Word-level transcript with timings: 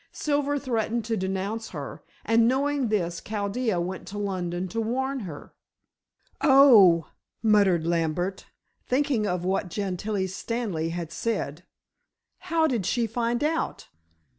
Silver 0.11 0.57
threatened 0.57 1.05
to 1.05 1.15
denounce 1.15 1.69
her, 1.69 2.01
and 2.25 2.47
knowing 2.47 2.87
this 2.89 3.21
Chaldea 3.23 3.79
went 3.79 4.07
to 4.07 4.17
London 4.17 4.67
to 4.69 4.81
warn 4.81 5.19
her." 5.19 5.53
"Oh," 6.41 7.11
muttered 7.43 7.85
Lambert, 7.85 8.47
thinking 8.87 9.27
of 9.27 9.45
what 9.45 9.69
Gentilla 9.69 10.27
Stanley 10.27 10.89
had 10.89 11.11
said, 11.11 11.65
"how 12.49 12.65
did 12.65 12.87
she 12.87 13.05
find 13.05 13.43
out?" 13.43 13.89